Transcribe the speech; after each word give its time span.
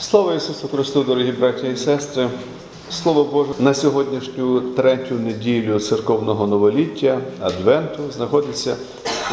Слава 0.00 0.34
Ісусу 0.34 0.68
Христу, 0.68 1.02
дорогі 1.02 1.32
браті 1.32 1.68
і 1.68 1.76
сестри! 1.76 2.28
Слово 2.90 3.24
Боже 3.24 3.50
на 3.58 3.74
сьогоднішню 3.74 4.60
третю 4.60 5.14
неділю 5.14 5.80
церковного 5.80 6.46
новоліття 6.46 7.20
Адвенту 7.40 8.02
знаходиться 8.16 8.76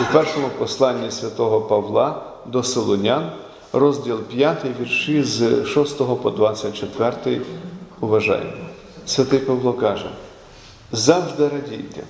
у 0.01 0.13
першому 0.13 0.47
посланні 0.59 1.11
святого 1.11 1.61
Павла 1.61 2.23
до 2.45 2.63
Солонян, 2.63 3.31
розділ 3.73 4.19
5, 4.19 4.57
вірші 4.81 5.23
з 5.23 5.65
6 5.65 5.97
по 5.97 6.29
24. 6.29 7.41
Уважаємо. 7.99 8.51
Святий 9.05 9.39
Павло 9.39 9.73
каже: 9.73 10.09
завжди 10.91 11.43
радійте, 11.47 12.03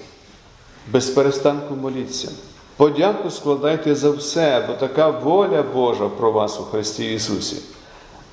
без 0.92 1.10
перестанку 1.10 1.76
моліться. 1.76 2.32
Подяку 2.78 3.30
складайте 3.30 3.96
за 3.96 4.10
все, 4.12 4.66
бо 4.68 4.74
така 4.74 5.10
воля 5.10 5.64
Божа 5.74 6.10
про 6.10 6.32
вас 6.32 6.60
у 6.60 6.64
Христі 6.64 7.14
Ісусі. 7.14 7.56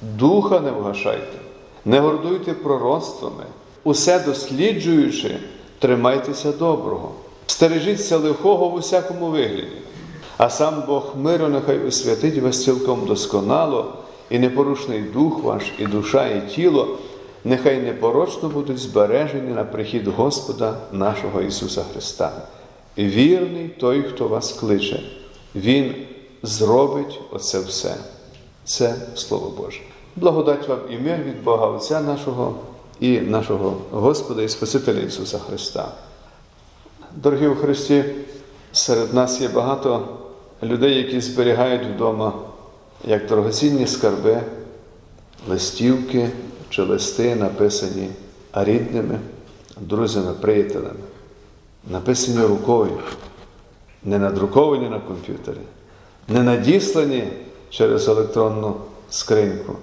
Духа 0.02 0.60
не 0.60 0.70
вгашайте, 0.70 1.38
не 1.84 2.00
гордуйте 2.00 2.52
пророцтвами, 2.52 3.44
усе 3.84 4.18
досліджуючи, 4.18 5.36
тримайтеся 5.78 6.52
доброго, 6.52 7.12
стережіться 7.46 8.16
лихого 8.16 8.68
в 8.68 8.74
усякому 8.74 9.26
вигляді, 9.26 9.76
а 10.36 10.50
сам 10.50 10.82
Бог 10.86 11.12
миру 11.16 11.48
нехай 11.48 11.86
освятить 11.86 12.38
вас 12.38 12.64
цілком 12.64 13.06
досконало, 13.06 13.92
і 14.30 14.38
непорушний 14.38 15.00
дух 15.00 15.42
ваш, 15.42 15.62
і 15.78 15.86
душа, 15.86 16.26
і 16.28 16.48
тіло, 16.48 16.98
нехай 17.44 17.76
непорочно 17.76 18.48
будуть 18.48 18.78
збережені 18.78 19.50
на 19.50 19.64
прихід 19.64 20.08
Господа 20.08 20.74
нашого 20.92 21.42
Ісуса 21.42 21.84
Христа. 21.92 22.32
Вірний 22.98 23.68
той, 23.68 24.02
хто 24.02 24.28
вас 24.28 24.52
кличе, 24.52 25.02
Він 25.54 25.94
зробить 26.42 27.20
оце 27.30 27.60
все. 27.60 27.94
Це 28.64 28.94
Слово 29.14 29.52
Боже. 29.56 29.80
Благодать 30.16 30.68
вам 30.68 30.78
і 30.90 30.98
мир 30.98 31.18
від 31.18 31.44
Бога 31.44 31.66
Отця 31.66 32.00
нашого 32.00 32.54
і 33.00 33.20
нашого 33.20 33.76
Господа 33.90 34.42
і 34.42 34.48
Спасителя 34.48 35.00
Ісуса 35.00 35.38
Христа. 35.38 35.92
Дорогі 37.16 37.46
у 37.46 37.54
Христі, 37.54 38.04
серед 38.72 39.14
нас 39.14 39.40
є 39.40 39.48
багато 39.48 40.08
людей, 40.62 40.94
які 40.94 41.20
зберігають 41.20 41.86
вдома 41.94 42.32
як 43.04 43.26
дорогоцінні 43.26 43.86
скарби, 43.86 44.40
листівки 45.48 46.30
чи 46.70 46.82
листи, 46.82 47.36
написані 47.36 48.08
рідними, 48.52 49.18
друзями, 49.80 50.32
приятелями, 50.40 51.00
написані 51.90 52.46
рукою, 52.46 52.98
не 54.04 54.18
надруковані 54.18 54.88
на 54.88 55.00
комп'ютері, 55.00 55.60
не 56.28 56.42
надіслані 56.42 57.24
через 57.70 58.08
електронну 58.08 58.74
скриньку, 59.10 59.76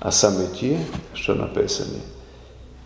а 0.00 0.10
саме 0.10 0.46
ті, 0.46 0.78
що 1.14 1.34
написані. 1.34 1.98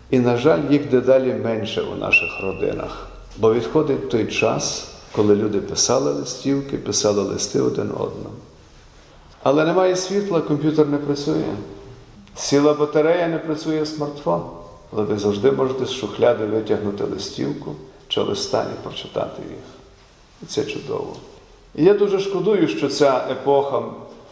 І, 0.09 0.19
на 0.19 0.37
жаль, 0.37 0.59
їх 0.69 0.89
дедалі 0.89 1.33
менше 1.33 1.81
у 1.81 1.95
наших 1.95 2.41
родинах, 2.41 3.07
бо 3.37 3.53
відходить 3.53 4.09
той 4.09 4.27
час, 4.27 4.87
коли 5.11 5.35
люди 5.35 5.61
писали 5.61 6.11
листівки, 6.11 6.77
писали 6.77 7.21
листи 7.21 7.61
один 7.61 7.91
одному. 7.91 8.35
Але 9.43 9.65
немає 9.65 9.95
світла, 9.95 10.41
комп'ютер 10.41 10.87
не 10.87 10.97
працює. 10.97 11.53
Сіла 12.35 12.73
батарея 12.73 13.27
не 13.27 13.37
працює 13.37 13.85
смартфон, 13.85 14.41
але 14.93 15.03
ви 15.03 15.17
завжди 15.17 15.51
можете 15.51 15.85
з 15.85 15.91
шухляди 15.91 16.45
витягнути 16.45 17.03
листівку 17.03 17.75
чи 18.07 18.21
листа 18.21 18.65
і 18.73 18.83
прочитати 18.83 19.41
їх. 19.49 19.63
І 20.43 20.45
це 20.45 20.63
чудово. 20.65 21.15
І 21.75 21.83
я 21.83 21.93
дуже 21.93 22.19
шкодую, 22.19 22.67
що 22.67 22.89
ця 22.89 23.27
епоха 23.31 23.83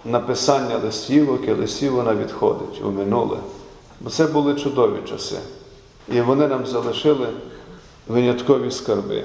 написання 0.05 0.77
листівок 0.77 1.47
і 1.47 1.52
листів 1.52 1.95
вона 1.95 2.16
відходить 2.16 2.81
у 2.85 2.91
минуле. 2.91 3.38
Бо 4.02 4.09
це 4.09 4.27
були 4.27 4.55
чудові 4.55 4.97
часи. 5.09 5.38
І 6.11 6.21
вони 6.21 6.47
нам 6.47 6.66
залишили 6.66 7.27
виняткові 8.07 8.72
скарби. 8.72 9.23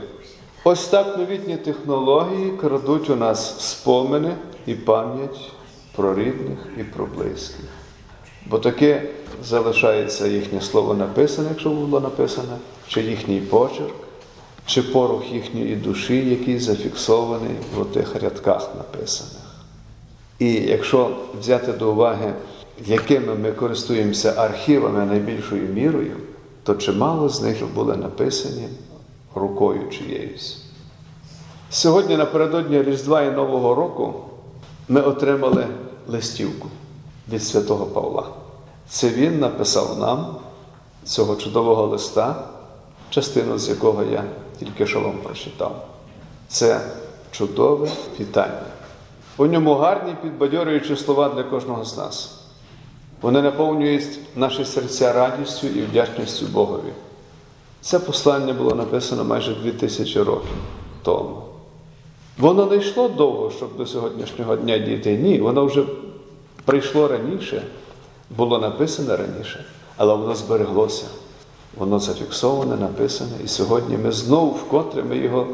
Ось 0.65 0.89
так 0.89 1.19
новітні 1.19 1.57
технології 1.57 2.51
крадуть 2.51 3.11
у 3.11 3.17
нас 3.17 3.69
спомини 3.71 4.37
і 4.67 4.75
пам'ять 4.75 5.51
про 5.97 6.15
рідних 6.15 6.59
і 6.81 6.85
про 6.85 7.07
близьких. 7.07 7.67
Бо 8.47 8.59
таке 8.59 9.03
залишається 9.45 10.27
їхнє 10.27 10.61
слово 10.61 10.95
написане, 10.95 11.49
якщо 11.49 11.71
було 11.71 12.01
написане, 12.01 12.57
чи 12.89 13.03
їхній 13.03 13.41
почерк, 13.41 13.95
чи 14.67 14.83
порух 14.83 15.33
їхньої 15.33 15.77
душі, 15.77 16.31
який 16.31 16.59
зафіксований 16.59 17.57
в 17.77 17.85
тих 17.85 18.23
рядках 18.23 18.71
написаних. 18.77 19.46
І 20.39 20.53
якщо 20.53 21.11
взяти 21.41 21.73
до 21.73 21.93
уваги, 21.93 22.35
якими 22.87 23.35
ми 23.35 23.53
користуємося 23.53 24.35
архівами 24.37 25.05
найбільшою 25.05 25.69
мірою, 25.69 26.17
то 26.63 26.75
чимало 26.75 27.29
з 27.29 27.43
них 27.43 27.75
були 27.75 27.97
написані 27.97 28.69
рукою 29.35 29.91
чиєюсь. 29.91 30.63
Сьогодні, 31.71 32.17
напередодні 32.17 32.83
Різдва 32.83 33.23
і 33.23 33.31
Нового 33.31 33.75
року, 33.75 34.15
ми 34.89 35.01
отримали 35.01 35.67
листівку 36.09 36.69
від 37.33 37.43
святого 37.43 37.87
Павла. 37.87 38.27
Це 38.89 39.09
він 39.09 39.39
написав 39.39 39.99
нам 39.99 40.37
цього 41.05 41.37
чудового 41.37 41.87
листа, 41.87 42.49
частину 43.11 43.59
з 43.59 43.69
якого 43.69 44.03
я 44.03 44.25
тільки 44.59 44.87
що 44.87 45.01
вам 45.01 45.19
прочитав. 45.23 45.87
Це 46.49 46.81
чудове 47.31 47.89
вітання. 48.21 48.76
У 49.39 49.47
ньому 49.47 49.75
гарні 49.75 50.15
підбадьорюючі 50.23 50.97
слова 50.97 51.29
для 51.29 51.43
кожного 51.43 51.85
з 51.85 51.97
нас. 51.97 52.41
Вони 53.21 53.43
наповнюють 53.43 54.19
наші 54.37 54.65
серця 54.65 55.13
радістю 55.13 55.67
і 55.67 55.83
вдячністю 55.83 56.47
Богові. 56.47 56.93
Це 57.81 57.99
послання 57.99 58.53
було 58.53 58.75
написано 58.75 59.25
майже 59.25 59.55
дві 59.55 59.71
тисячі 59.71 60.23
років 60.23 60.57
тому. 61.03 61.43
Воно 62.39 62.67
не 62.67 62.77
йшло 62.77 63.09
довго, 63.09 63.51
щоб 63.51 63.77
до 63.77 63.87
сьогоднішнього 63.87 64.57
дня 64.57 64.79
дійти. 64.79 65.17
Ні, 65.17 65.41
воно 65.41 65.67
вже 65.67 65.85
прийшло 66.65 67.09
раніше, 67.09 67.63
було 68.31 68.59
написане 68.59 69.17
раніше, 69.17 69.65
але 69.97 70.15
воно 70.15 70.35
збереглося. 70.35 71.05
Воно 71.77 71.99
зафіксоване, 71.99 72.77
написане, 72.77 73.31
і 73.45 73.49
сьогодні 73.49 73.97
ми 73.97 74.13
знову 74.13 74.51
вкотре 74.51 75.03
ми 75.03 75.17
його 75.17 75.47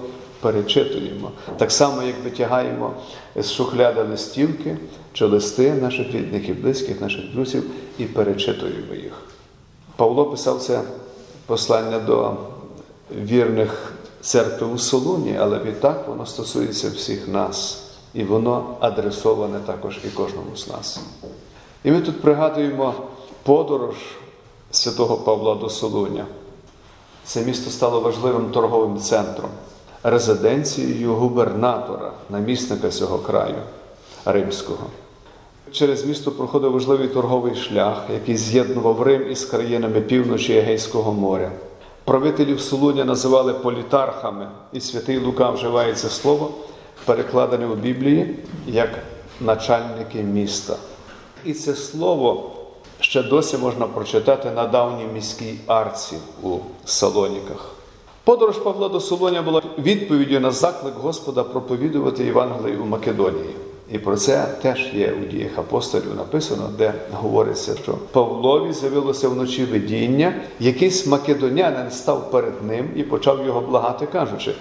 перечитуємо. 0.43 1.31
Так 1.57 1.73
само, 1.73 2.03
як 2.03 2.25
витягаємо 2.25 2.93
з 3.37 3.53
шухляди 3.53 4.03
листівки 4.03 4.79
чи 5.13 5.25
листи 5.25 5.73
наших 5.75 6.13
рідних 6.13 6.49
і 6.49 6.53
близьких, 6.53 7.01
наших 7.01 7.33
друзів, 7.33 7.71
і 7.99 8.05
перечитуємо 8.05 8.95
їх. 8.95 9.13
Павло 9.97 10.25
писав 10.25 10.61
це 10.61 10.81
послання 11.47 11.99
до 11.99 12.37
вірних 13.11 13.93
церкви 14.21 14.67
у 14.67 14.79
Солуні, 14.79 15.37
але 15.41 15.59
відтак 15.59 16.09
воно 16.09 16.27
стосується 16.27 16.91
всіх 16.91 17.29
нас, 17.29 17.83
і 18.15 18.25
воно 18.25 18.77
адресоване 18.81 19.59
також 19.59 19.99
і 20.05 20.09
кожному 20.09 20.57
з 20.57 20.69
нас. 20.69 21.01
І 21.85 21.91
ми 21.91 22.01
тут 22.01 22.21
пригадуємо 22.23 22.95
подорож 23.43 23.97
святого 24.71 25.17
Павла 25.17 25.55
до 25.55 25.69
Солуня. 25.69 26.27
Це 27.25 27.43
місто 27.43 27.71
стало 27.71 28.01
важливим 28.01 28.51
торговим 28.51 29.01
центром 29.01 29.51
резиденцією 30.03 31.15
губернатора, 31.15 32.13
намісника 32.31 32.89
цього 32.89 33.19
краю 33.19 33.63
римського. 34.25 34.87
Через 35.73 36.05
місто 36.05 36.31
проходив 36.31 36.73
важливий 36.73 37.09
торговий 37.09 37.55
шлях, 37.55 38.03
який 38.13 38.37
з'єднував 38.37 39.03
Рим 39.03 39.31
із 39.31 39.45
країнами 39.45 40.01
півночі 40.01 40.57
Егейського 40.57 41.13
моря. 41.13 41.51
Правителів 42.05 42.61
Солуня 42.61 43.05
називали 43.05 43.55
політархами, 43.55 44.49
і 44.73 44.81
святий 44.81 45.19
Лука 45.19 45.51
вживає 45.51 45.95
це 45.95 46.09
слово, 46.09 46.51
перекладене 47.05 47.67
у 47.67 47.75
Біблії 47.75 48.39
як 48.67 48.91
начальники 49.41 50.23
міста. 50.23 50.77
І 51.45 51.53
це 51.53 51.75
слово 51.75 52.51
ще 53.01 53.23
досі 53.23 53.59
можна 53.59 53.87
прочитати 53.87 54.51
на 54.51 54.67
давній 54.67 55.05
міській 55.15 55.59
арці 55.67 56.17
у 56.43 56.57
Салоніках. 56.85 57.82
Подорож 58.25 58.57
Павла 58.57 58.89
до 58.89 59.01
Солоня 59.01 59.43
була 59.43 59.63
відповіддю 59.79 60.41
на 60.41 60.51
заклик 60.51 60.95
Господа 60.95 61.43
проповідувати 61.43 62.25
Євангелію 62.25 62.83
у 62.83 62.87
Македонії. 62.87 63.51
І 63.93 63.99
про 63.99 64.17
це 64.17 64.47
теж 64.63 64.91
є 64.95 65.15
у 65.23 65.33
діях 65.33 65.59
апостолів 65.59 66.17
написано, 66.17 66.71
де 66.79 66.95
говориться, 67.13 67.77
що 67.83 67.95
Павлові 68.13 68.73
з'явилося 68.73 69.29
вночі 69.29 69.65
видіння, 69.65 70.35
якийсь 70.61 71.07
македонянин 71.07 71.91
став 71.91 72.31
перед 72.31 72.65
ним 72.69 72.91
і 72.97 73.03
почав 73.03 73.47
його 73.47 73.61
благати, 73.61 74.07
кажучи: 74.13 74.55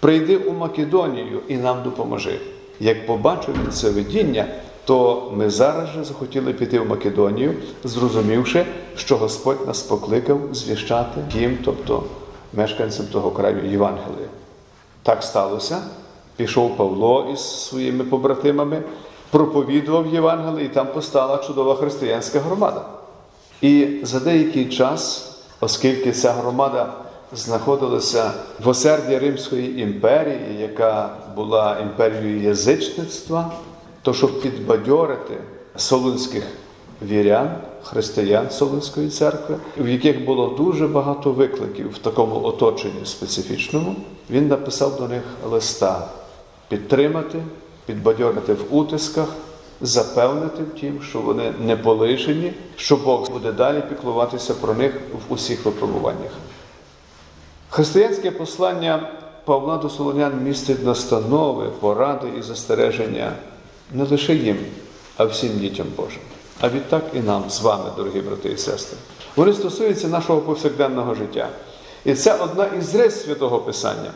прийди 0.00 0.36
у 0.36 0.52
Македонію 0.52 1.40
і 1.48 1.56
нам 1.56 1.82
допоможи. 1.82 2.40
Як 2.80 3.06
побачив 3.06 3.54
він 3.64 3.72
це 3.72 3.90
видіння, 3.90 4.46
то 4.84 5.30
ми 5.36 5.50
зараз 5.50 5.88
же 5.88 6.04
захотіли 6.04 6.52
піти 6.52 6.80
в 6.80 6.88
Македонію, 6.88 7.54
зрозумівши, 7.84 8.66
що 8.96 9.16
Господь 9.16 9.66
нас 9.66 9.82
покликав 9.82 10.40
звіщати 10.52 11.20
їм, 11.38 11.58
тобто 11.64 12.02
мешканцям 12.56 13.06
того 13.06 13.30
краю 13.30 13.70
Євангелія. 13.70 14.28
Так 15.02 15.22
сталося. 15.22 15.82
Пішов 16.36 16.76
Павло 16.76 17.30
із 17.32 17.40
своїми 17.40 18.04
побратимами, 18.04 18.82
проповідував 19.30 20.06
Євангеліє, 20.06 20.66
і 20.66 20.68
там 20.68 20.86
постала 20.86 21.36
чудова 21.36 21.74
християнська 21.74 22.40
громада. 22.40 22.84
І 23.60 24.00
за 24.02 24.20
деякий 24.20 24.68
час, 24.68 25.32
оскільки 25.60 26.12
ця 26.12 26.32
громада 26.32 26.92
знаходилася 27.32 28.32
в 28.64 28.68
осерді 28.68 29.18
Римської 29.18 29.80
імперії, 29.80 30.60
яка 30.60 31.10
була 31.36 31.78
імперією 31.82 32.42
язичництва, 32.42 33.52
то 34.02 34.12
щоб 34.12 34.40
підбадьорити 34.40 35.34
солунських 35.76 36.44
вірян, 37.02 37.50
християн 37.84 38.50
Солунської 38.50 39.08
церкви, 39.08 39.56
в 39.78 39.88
яких 39.88 40.24
було 40.24 40.48
дуже 40.48 40.88
багато 40.88 41.32
викликів 41.32 41.92
в 41.92 41.98
такому 41.98 42.44
оточенні 42.44 43.04
специфічному, 43.04 43.96
він 44.30 44.48
написав 44.48 44.96
до 44.96 45.08
них 45.08 45.22
листа 45.50 46.08
підтримати, 46.68 47.42
підбадьорити 47.86 48.52
в 48.52 48.76
утисках, 48.76 49.28
запевнити 49.80 50.62
в 50.62 50.80
тім, 50.80 51.02
що 51.02 51.20
вони 51.20 51.52
не 51.60 51.76
полишені, 51.76 52.52
що 52.76 52.96
Бог 52.96 53.30
буде 53.30 53.52
далі 53.52 53.82
піклуватися 53.88 54.54
про 54.54 54.74
них 54.74 54.94
в 55.28 55.32
усіх 55.32 55.64
випробуваннях. 55.64 56.32
Християнське 57.70 58.30
послання 58.30 59.08
Павла 59.44 59.76
до 59.76 59.88
Солонян 59.88 60.40
містить 60.44 60.84
настанови, 60.84 61.68
поради 61.80 62.26
і 62.38 62.42
застереження 62.42 63.32
не 63.92 64.04
лише 64.04 64.34
їм, 64.34 64.58
а 65.16 65.24
всім 65.24 65.58
дітям 65.58 65.86
Божим. 65.96 66.22
А 66.60 66.68
відтак 66.68 67.02
і 67.14 67.20
нам 67.20 67.50
з 67.50 67.60
вами, 67.60 67.84
дорогі 67.96 68.20
брати 68.20 68.48
і 68.48 68.56
сестри. 68.56 68.98
Вони 69.36 69.52
стосуються 69.52 70.08
нашого 70.08 70.40
повсякденного 70.40 71.14
життя. 71.14 71.48
І 72.04 72.14
це 72.14 72.34
одна 72.34 72.66
із 72.66 72.94
рис 72.94 73.24
Святого 73.24 73.58
Писання. 73.58 74.10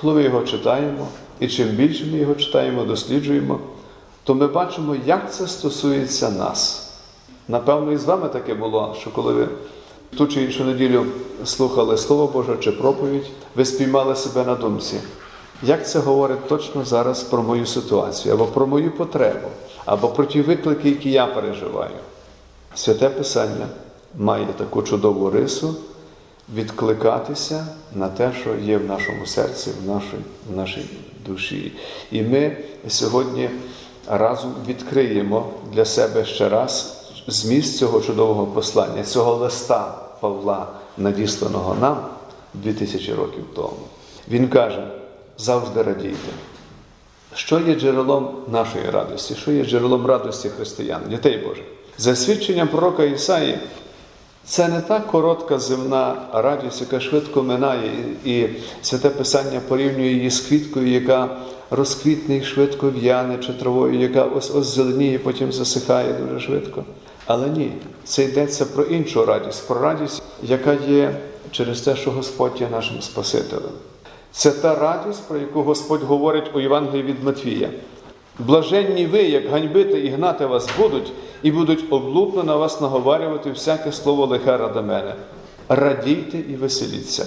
Коли 0.00 0.14
ми 0.14 0.22
його 0.22 0.42
читаємо, 0.42 1.08
і 1.40 1.48
чим 1.48 1.68
більше 1.68 2.04
ми 2.04 2.18
його 2.18 2.34
читаємо, 2.34 2.84
досліджуємо, 2.84 3.60
то 4.24 4.34
ми 4.34 4.46
бачимо, 4.46 4.96
як 5.06 5.34
це 5.34 5.48
стосується 5.48 6.30
нас. 6.30 6.90
Напевно, 7.48 7.92
і 7.92 7.96
з 7.96 8.04
вами 8.04 8.28
таке 8.28 8.54
було, 8.54 8.96
що 9.00 9.10
коли 9.10 9.32
ви 9.32 9.48
ту 10.16 10.26
чи 10.26 10.42
іншу 10.42 10.64
неділю 10.64 11.06
слухали 11.44 11.96
Слово 11.96 12.26
Боже 12.26 12.56
чи 12.60 12.72
проповідь, 12.72 13.26
ви 13.54 13.64
спіймали 13.64 14.16
себе 14.16 14.44
на 14.44 14.54
думці. 14.54 15.00
Як 15.62 15.88
це 15.88 15.98
говорить 15.98 16.48
точно 16.48 16.84
зараз 16.84 17.22
про 17.22 17.42
мою 17.42 17.66
ситуацію, 17.66 18.34
або 18.34 18.44
про 18.44 18.66
мою 18.66 18.90
потребу, 18.90 19.48
або 19.84 20.08
про 20.08 20.24
ті 20.24 20.42
виклики, 20.42 20.88
які 20.90 21.10
я 21.10 21.26
переживаю? 21.26 21.96
Святе 22.74 23.08
Писання 23.08 23.66
має 24.18 24.46
таку 24.46 24.82
чудову 24.82 25.30
рису 25.30 25.74
відкликатися 26.54 27.66
на 27.94 28.08
те, 28.08 28.32
що 28.40 28.54
є 28.54 28.78
в 28.78 28.84
нашому 28.84 29.26
серці, 29.26 29.70
в 29.84 29.88
нашій, 29.88 30.24
в 30.52 30.56
нашій 30.56 30.84
душі. 31.26 31.72
І 32.10 32.22
ми 32.22 32.56
сьогодні 32.88 33.50
разом 34.08 34.54
відкриємо 34.66 35.46
для 35.72 35.84
себе 35.84 36.24
ще 36.24 36.48
раз 36.48 36.96
зміст 37.26 37.78
цього 37.78 38.00
чудового 38.00 38.46
послання, 38.46 39.04
цього 39.04 39.34
листа 39.34 39.94
Павла, 40.20 40.66
надісланого 40.98 41.76
нам 41.80 42.06
2000 42.54 43.14
років 43.14 43.44
тому. 43.54 43.76
Він 44.28 44.48
каже: 44.48 44.99
завжди 45.40 45.82
радійте. 45.82 46.28
Що 47.34 47.60
є 47.60 47.74
джерелом 47.74 48.30
нашої 48.52 48.90
радості? 48.90 49.34
Що 49.34 49.52
є 49.52 49.64
джерелом 49.64 50.06
радості 50.06 50.48
християн, 50.48 51.00
дітей 51.10 51.38
Божих? 51.38 51.64
За 51.98 52.16
свідченням 52.16 52.68
пророка 52.68 53.04
Ісаї, 53.04 53.58
це 54.44 54.68
не 54.68 54.80
та 54.80 55.00
коротка 55.00 55.58
земна 55.58 56.14
радість, 56.32 56.80
яка 56.80 57.00
швидко 57.00 57.42
минає, 57.42 57.90
і 58.24 58.46
святе 58.82 59.10
Писання 59.10 59.60
порівнює 59.68 60.08
її 60.08 60.30
з 60.30 60.40
квіткою, 60.40 60.88
яка 60.88 61.36
розквітне 61.70 62.36
і 62.36 62.44
швидко 62.44 62.90
в'яне, 62.90 63.38
чи 63.38 63.52
травою, 63.52 64.00
яка 64.00 64.24
ось 64.24 64.50
ось 64.50 64.66
зеленіє, 64.66 65.18
потім 65.18 65.52
засихає 65.52 66.12
дуже 66.12 66.40
швидко. 66.40 66.84
Але 67.26 67.48
ні, 67.48 67.72
це 68.04 68.24
йдеться 68.24 68.66
про 68.66 68.84
іншу 68.84 69.26
радість, 69.26 69.68
про 69.68 69.80
радість, 69.80 70.22
яка 70.42 70.72
є 70.72 71.16
через 71.50 71.80
те, 71.80 71.96
що 71.96 72.10
Господь 72.10 72.60
є 72.60 72.68
нашим 72.68 73.02
Спасителем. 73.02 73.72
Це 74.32 74.50
та 74.50 74.74
радість, 74.74 75.28
про 75.28 75.38
яку 75.38 75.62
Господь 75.62 76.02
говорить 76.02 76.50
у 76.54 76.60
Євангелії 76.60 77.02
від 77.02 77.24
Матвія. 77.24 77.70
Блаженні 78.38 79.06
ви, 79.06 79.22
як 79.22 79.48
ганьбити 79.48 80.00
і 80.00 80.08
гнати 80.08 80.46
вас 80.46 80.68
будуть, 80.78 81.12
і 81.42 81.50
будуть 81.50 81.84
облупно 81.90 82.42
на 82.42 82.56
вас 82.56 82.80
наговарювати 82.80 83.50
всяке 83.50 83.92
слово 83.92 84.26
лихе 84.26 84.56
ради 84.56 84.80
мене. 84.80 85.14
Радійте 85.68 86.38
і 86.38 86.56
веселіться, 86.56 87.26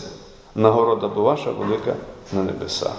нагорода 0.55 1.07
бо 1.07 1.21
ваша 1.21 1.51
велика 1.51 1.95
на 2.33 2.43
небесах. 2.43 2.95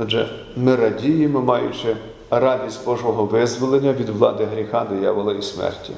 Отже, 0.00 0.28
ми 0.56 0.76
радіємо, 0.76 1.40
маючи 1.40 1.96
радість 2.30 2.84
Божого 2.84 3.24
визволення 3.24 3.92
від 3.92 4.08
влади 4.08 4.44
гріха, 4.44 4.86
диявола 4.90 5.32
і 5.32 5.42
смерті, 5.42 5.92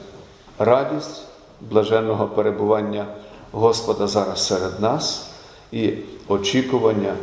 радість 0.58 1.22
блаженного 1.60 2.26
перебування 2.26 3.06
Господа 3.52 4.06
зараз 4.06 4.46
серед 4.46 4.80
нас 4.80 5.27
і 5.72 5.92
очікування 6.28 7.14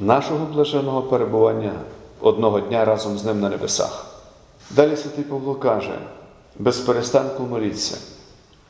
нашого 0.00 0.46
блаженного 0.46 1.02
перебування 1.02 1.72
одного 2.20 2.60
дня 2.60 2.84
разом 2.84 3.18
з 3.18 3.24
ним 3.24 3.40
на 3.40 3.48
небесах. 3.48 4.06
Далі 4.70 4.96
Святий 4.96 5.24
Павло 5.24 5.54
каже: 5.54 5.98
без 6.58 6.78
перестанку 6.78 7.42
моліться. 7.42 7.98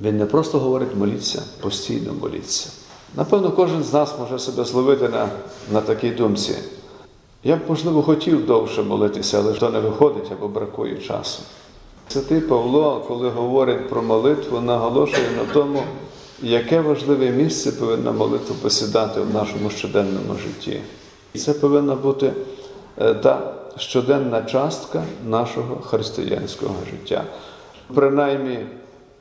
Він 0.01 0.19
не 0.19 0.27
просто 0.27 0.59
говорить 0.59 0.97
моліться, 0.97 1.43
постійно 1.61 2.13
моліться. 2.15 2.71
Напевно, 3.17 3.51
кожен 3.51 3.83
з 3.83 3.93
нас 3.93 4.15
може 4.19 4.39
себе 4.39 4.65
зловити 4.65 5.09
на, 5.09 5.29
на 5.73 5.81
такій 5.81 6.11
думці. 6.11 6.55
Я 7.45 7.57
б, 7.57 7.61
можливо, 7.69 8.03
хотів 8.03 8.47
довше 8.47 8.83
молитися, 8.83 9.39
але 9.39 9.53
то 9.53 9.71
не 9.71 9.81
виходить 9.81 10.33
або 10.33 10.49
бракує 10.49 10.97
часу. 10.97 11.43
Святий 12.09 12.41
Павло, 12.41 13.05
коли 13.09 13.29
говорить 13.29 13.89
про 13.89 14.03
молитву, 14.03 14.61
наголошує 14.61 15.31
на 15.37 15.53
тому, 15.53 15.83
яке 16.43 16.81
важливе 16.81 17.31
місце 17.31 17.73
повинна 17.73 18.13
молитва 18.13 18.57
посідати 18.63 19.21
в 19.21 19.35
нашому 19.35 19.71
щоденному 19.71 20.35
житті. 20.35 20.81
І 21.35 21.39
це 21.39 21.53
повинна 21.53 21.95
бути 21.95 22.33
та 22.97 23.55
щоденна 23.77 24.43
частка 24.43 25.03
нашого 25.27 25.77
християнського 25.77 26.75
життя. 26.91 27.25
Принаймні, 27.95 28.59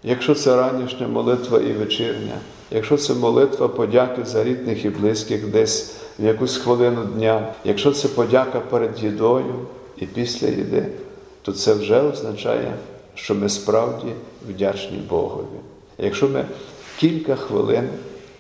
якщо 0.04 0.36
це 0.36 0.56
ранішня 0.56 1.08
молитва 1.08 1.60
і 1.60 1.72
вечірня, 1.72 2.36
якщо 2.72 2.98
це 2.98 3.14
молитва 3.14 3.68
подяки 3.68 4.26
за 4.26 4.44
рідних 4.44 4.86
і 4.86 4.90
близьких 4.90 5.52
десь 5.52 5.96
в 6.20 6.26
якусь 6.26 6.58
хвилину 6.58 7.06
дня, 7.06 7.54
якщо 7.64 7.92
це 7.92 8.08
подяка 8.08 8.60
перед 8.60 9.04
їдою 9.04 9.56
і 9.98 10.06
після 10.06 10.48
їди, 10.48 10.88
то 11.42 11.52
це 11.52 11.74
вже 11.74 12.02
означає, 12.02 12.74
що 13.16 13.36
ми 13.36 13.50
справді 13.50 14.08
вдячні 14.50 14.98
Богові. 14.98 15.60
Якщо 15.98 16.28
ми 16.28 16.46
кілька 17.00 17.36
хвилин 17.36 17.90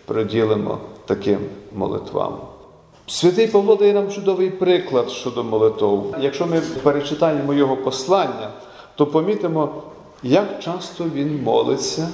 приділимо 0.05 0.77
таким 1.05 1.39
молитвам. 1.75 2.37
Святий 3.07 3.47
Павло 3.47 3.75
дає 3.75 3.93
нам 3.93 4.11
чудовий 4.11 4.49
приклад 4.49 5.09
щодо 5.09 5.43
молитов. 5.43 6.15
Якщо 6.21 6.47
ми 6.47 6.61
перечитаємо 6.83 7.53
його 7.53 7.77
послання, 7.77 8.49
то 8.95 9.07
помітимо, 9.07 9.83
як 10.23 10.59
часто 10.59 11.05
він 11.15 11.43
молиться 11.43 12.09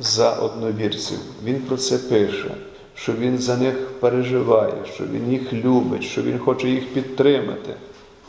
за 0.00 0.32
одновірців. 0.32 1.18
Він 1.44 1.60
про 1.60 1.76
це 1.76 1.98
пише, 1.98 2.50
що 2.94 3.12
він 3.12 3.38
за 3.38 3.56
них 3.56 3.88
переживає, 4.00 4.74
що 4.94 5.04
він 5.04 5.32
їх 5.32 5.52
любить, 5.52 6.04
що 6.04 6.22
він 6.22 6.38
хоче 6.38 6.68
їх 6.68 6.88
підтримати. 6.94 7.74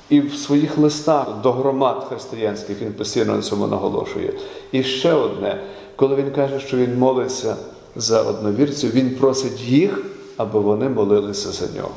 І 0.10 0.20
в 0.22 0.36
своїх 0.36 0.78
листах 0.78 1.42
до 1.44 1.52
громад 1.52 2.06
християнських 2.10 2.82
він 2.82 2.94
постійно 2.94 3.36
на 3.36 3.42
цьому 3.42 3.68
наголошує. 3.68 4.34
І 4.72 4.84
ще 4.84 5.14
одне, 5.14 5.62
коли 6.00 6.16
він 6.16 6.32
каже, 6.32 6.60
що 6.60 6.78
він 6.78 6.98
молиться 6.98 7.56
за 7.96 8.22
одновірців, 8.22 8.94
він 8.94 9.16
просить 9.16 9.62
їх, 9.62 10.06
аби 10.38 10.60
вони 10.60 10.90
молилися 10.90 11.52
за 11.52 11.66
нього, 11.76 11.96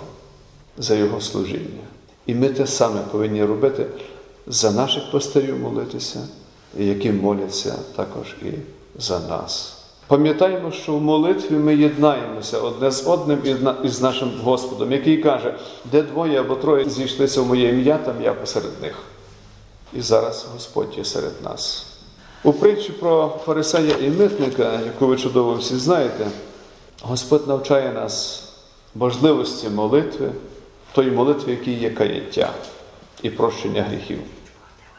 за 0.78 0.94
його 0.94 1.20
служіння. 1.20 1.82
І 2.26 2.34
ми 2.34 2.48
те 2.48 2.66
саме 2.66 3.00
повинні 3.10 3.44
робити 3.44 3.86
за 4.46 4.70
наших 4.70 5.10
пастирів 5.12 5.58
молитися, 5.58 6.18
які 6.78 7.12
моляться 7.12 7.74
також 7.96 8.26
і 8.42 8.50
за 8.98 9.20
нас. 9.20 9.78
Пам'ятаємо, 10.06 10.70
що 10.70 10.94
в 10.94 11.02
молитві 11.02 11.56
ми 11.56 11.76
єднаємося 11.76 12.58
одне 12.58 12.90
з 12.90 13.06
одним 13.06 13.38
і 13.84 13.88
з 13.88 14.00
нашим 14.00 14.30
Господом, 14.42 14.92
який 14.92 15.16
каже, 15.16 15.54
де 15.92 16.02
двоє 16.02 16.40
або 16.40 16.54
троє 16.54 16.90
зійшлися 16.90 17.42
в 17.42 17.46
моє 17.46 17.68
ім'я, 17.68 17.98
там 17.98 18.14
я 18.22 18.34
посеред 18.34 18.82
них. 18.82 18.94
І 19.92 20.00
зараз 20.00 20.46
Господь 20.54 20.98
є 20.98 21.04
серед 21.04 21.32
нас. 21.44 21.91
У 22.44 22.52
притчі 22.52 22.92
про 22.92 23.32
фарисея 23.44 23.96
і 24.00 24.10
митника, 24.10 24.80
яку 24.84 25.06
ви 25.06 25.16
чудово 25.16 25.54
всі 25.54 25.76
знаєте, 25.76 26.26
Господь 27.02 27.48
навчає 27.48 27.92
нас 27.92 28.44
можливості 28.94 29.68
молитви, 29.68 30.30
тої 30.92 31.10
молитви, 31.10 31.52
якій 31.52 31.72
є 31.72 31.90
каяття 31.90 32.50
і 33.22 33.30
прощення 33.30 33.82
гріхів. 33.82 34.18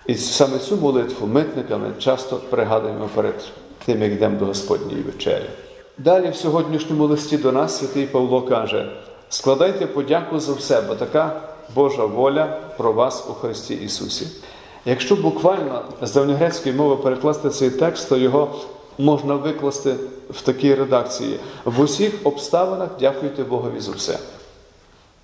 І 0.07 0.15
саме 0.15 0.59
цю 0.59 0.75
молитву 0.75 1.27
митниками 1.27 1.91
часто 1.99 2.35
пригадуємо 2.35 3.09
перед 3.15 3.51
тим, 3.85 4.01
як 4.01 4.11
йдемо 4.11 4.39
до 4.39 4.45
Господньої 4.45 5.01
вечері. 5.01 5.49
Далі 5.97 6.29
в 6.29 6.35
сьогоднішньому 6.35 7.05
листі 7.05 7.37
до 7.37 7.51
нас 7.51 7.77
святий 7.77 8.05
Павло 8.05 8.41
каже: 8.41 8.91
складайте 9.29 9.87
подяку 9.87 10.39
за 10.39 10.53
все, 10.53 10.81
бо 10.81 10.95
така 10.95 11.41
Божа 11.75 12.05
воля 12.05 12.57
про 12.77 12.93
вас 12.93 13.25
у 13.29 13.33
Христі 13.33 13.73
Ісусі. 13.73 14.27
Якщо 14.85 15.15
буквально 15.15 15.81
з 16.01 16.13
давньогрецької 16.13 16.75
мови 16.75 16.95
перекласти 16.95 17.49
цей 17.49 17.69
текст, 17.69 18.09
то 18.09 18.17
його 18.17 18.55
можна 18.97 19.35
викласти 19.35 19.95
в 20.29 20.41
такій 20.41 20.75
редакції: 20.75 21.39
в 21.65 21.79
усіх 21.79 22.13
обставинах 22.23 22.89
дякуйте 22.99 23.43
Богові 23.43 23.79
за 23.79 23.91
все. 23.91 24.19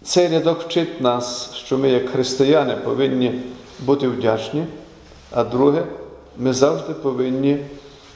Цей 0.04 0.28
рядок 0.28 0.62
вчить 0.62 1.01
нас, 1.01 1.54
що 1.54 1.78
ми, 1.78 1.89
як 1.89 2.10
християни, 2.10 2.75
повинні 2.75 3.42
бути 3.80 4.08
вдячні, 4.08 4.66
а 5.32 5.44
друге, 5.44 5.84
ми 6.38 6.54
завжди 6.54 6.94
повинні 6.94 7.58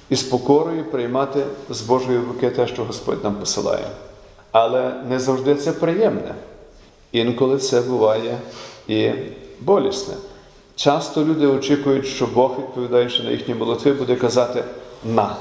із 0.09 0.23
покорою 0.23 0.85
приймати 0.91 1.43
з 1.69 1.81
Божої 1.81 2.17
руки 2.17 2.49
те, 2.49 2.67
що 2.67 2.83
Господь 2.83 3.23
нам 3.23 3.35
посилає. 3.35 3.85
Але 4.51 4.93
не 5.09 5.19
завжди 5.19 5.55
це 5.55 5.71
приємне. 5.71 6.35
Інколи 7.11 7.57
це 7.57 7.81
буває 7.81 8.37
і 8.87 9.11
болісне. 9.61 10.13
Часто 10.75 11.25
люди 11.25 11.47
очікують, 11.47 12.07
що 12.07 12.27
Бог, 12.27 12.57
відповідаючи 12.57 13.23
на 13.23 13.31
їхні 13.31 13.53
молитви, 13.53 13.91
буде 13.91 14.15
казати 14.15 14.63
на. 15.05 15.35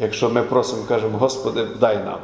Якщо 0.00 0.30
ми 0.30 0.42
просимо, 0.42 0.82
кажемо, 0.88 1.18
Господи, 1.18 1.66
дай 1.80 1.96
нам. 1.96 2.18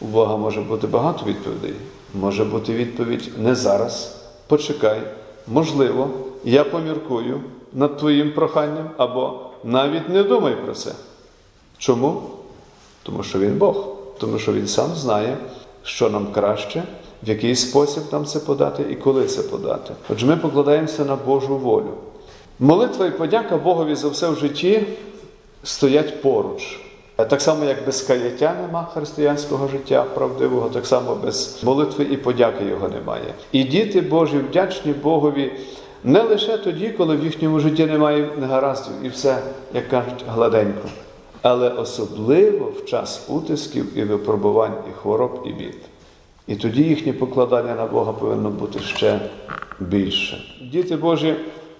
У 0.00 0.04
Бога 0.04 0.36
може 0.36 0.60
бути 0.60 0.86
багато 0.86 1.26
відповідей. 1.26 1.74
Може 2.14 2.44
бути 2.44 2.74
відповідь 2.74 3.30
не 3.38 3.54
зараз, 3.54 4.24
почекай, 4.46 5.00
можливо, 5.46 6.10
я 6.44 6.64
поміркую 6.64 7.40
над 7.72 7.96
твоїм 7.96 8.32
проханням 8.32 8.90
або 8.96 9.40
навіть 9.64 10.08
не 10.08 10.22
думай 10.22 10.56
про 10.64 10.74
це. 10.74 10.92
Чому? 11.78 12.22
Тому 13.02 13.22
що 13.22 13.38
Він 13.38 13.58
Бог, 13.58 13.86
тому 14.18 14.38
що 14.38 14.52
Він 14.52 14.68
сам 14.68 14.94
знає, 14.94 15.36
що 15.82 16.10
нам 16.10 16.26
краще, 16.32 16.82
в 17.22 17.28
який 17.28 17.56
спосіб 17.56 18.02
нам 18.12 18.24
це 18.24 18.38
подати 18.38 18.84
і 18.90 18.94
коли 18.94 19.26
це 19.26 19.42
подати. 19.42 19.94
Отже, 20.10 20.26
ми 20.26 20.36
покладаємося 20.36 21.04
на 21.04 21.16
Божу 21.16 21.58
волю. 21.58 21.94
Молитва 22.58 23.06
і 23.06 23.10
подяка 23.10 23.56
Богові 23.56 23.94
за 23.94 24.08
все 24.08 24.30
в 24.30 24.36
житті 24.36 24.86
стоять 25.62 26.22
поруч. 26.22 26.80
Так 27.16 27.40
само, 27.40 27.64
як 27.64 27.86
без 27.86 28.02
каяття 28.02 28.54
нема 28.62 28.88
християнського 28.94 29.68
життя 29.68 30.04
правдивого, 30.14 30.68
так 30.68 30.86
само 30.86 31.14
без 31.14 31.58
молитви 31.62 32.04
і 32.04 32.16
подяки 32.16 32.64
його 32.64 32.88
немає. 32.88 33.34
І 33.52 33.64
діти 33.64 34.00
Божі 34.00 34.38
вдячні 34.38 34.92
Богові 34.92 35.52
не 36.04 36.22
лише 36.22 36.58
тоді, 36.58 36.88
коли 36.88 37.16
в 37.16 37.24
їхньому 37.24 37.60
житті 37.60 37.86
немає 37.86 38.28
негараздів 38.38 38.92
і 39.02 39.08
все, 39.08 39.38
як 39.74 39.88
кажуть, 39.88 40.24
гладенько, 40.28 40.88
але 41.42 41.68
особливо 41.68 42.66
в 42.66 42.84
час 42.84 43.24
утисків 43.28 43.98
і 43.98 44.04
випробувань, 44.04 44.74
і 44.90 44.92
хвороб, 45.02 45.42
і 45.46 45.52
бід. 45.52 45.76
І 46.48 46.56
тоді 46.56 46.82
їхнє 46.82 47.12
покладання 47.12 47.74
на 47.74 47.86
Бога 47.86 48.12
повинно 48.12 48.50
бути 48.50 48.80
ще 48.80 49.20
більше. 49.80 50.54
Діти 50.72 50.96
Божі, 50.96 51.34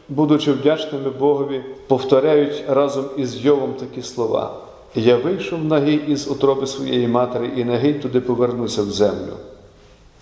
будучи 0.08 0.52
вдячними 0.52 1.10
Богові, 1.10 1.60
повторяють 1.86 2.64
разом 2.68 3.04
із 3.16 3.44
Йовом 3.44 3.72
такі 3.72 4.02
слова. 4.02 4.60
Я 4.94 5.16
вийшов 5.16 5.64
нагий 5.64 6.00
із 6.08 6.28
утроби 6.28 6.66
своєї 6.66 7.08
матері, 7.08 7.50
і 7.56 7.64
нагий 7.64 7.94
туди 7.94 8.20
повернуся 8.20 8.82
в 8.82 8.90
землю. 8.90 9.32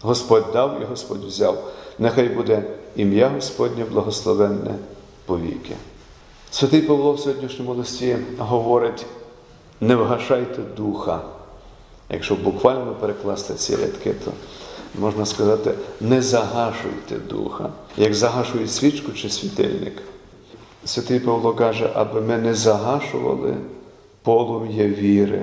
Господь 0.03 0.45
дав 0.53 0.83
і 0.83 0.85
Господь 0.85 1.25
взяв. 1.25 1.73
Нехай 1.99 2.29
буде 2.29 2.63
ім'я 2.97 3.29
Господнє 3.29 3.85
благословенне 3.85 4.75
повіки. 5.27 5.75
Святий 6.51 6.83
Павло 6.83 7.13
в 7.13 7.21
сьогоднішньому 7.21 7.75
листі 7.75 8.17
говорить: 8.39 9.07
не 9.81 9.97
вгашайте 9.97 10.63
духа. 10.77 11.21
Якщо 12.11 12.35
буквально 12.35 12.95
перекласти 13.01 13.55
ці 13.55 13.77
рядки, 13.77 14.15
то 14.25 14.33
можна 14.99 15.27
сказати, 15.27 15.75
не 16.01 16.23
загашуйте 16.23 17.17
духа, 17.29 17.71
як 17.97 18.15
загашують 18.15 18.73
свічку 18.73 19.13
чи 19.13 19.29
світильник. 19.29 20.03
Святий 20.85 21.21
Павло 21.21 21.55
каже, 21.55 21.91
аби 21.95 22.21
ми 22.21 22.37
не 22.37 22.55
загашували 22.55 23.55
полум'я 24.23 24.87
віри, 24.87 25.43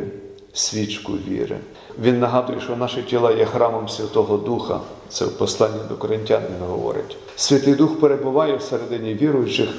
свічку 0.54 1.14
віри. 1.14 1.58
Він 2.02 2.20
нагадує, 2.20 2.62
що 2.62 2.76
наші 2.76 3.02
тіла 3.02 3.32
є 3.32 3.46
храмом 3.46 3.90
Святого 3.90 4.38
Духа. 4.38 4.80
Це 5.10 5.26
в 5.26 5.38
посланні 5.38 5.80
до 5.90 5.96
Коринтян 5.96 6.42
він 6.42 6.68
говорить. 6.68 7.18
Святий 7.36 7.74
Дух 7.74 8.00
перебуває 8.00 8.56
всередині 8.56 9.14
віруючих, 9.14 9.70